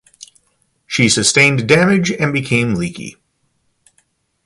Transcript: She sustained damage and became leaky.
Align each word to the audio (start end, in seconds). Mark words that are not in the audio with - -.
She 0.87 1.09
sustained 1.09 1.69
damage 1.69 2.11
and 2.11 2.33
became 2.33 2.73
leaky. 2.73 3.17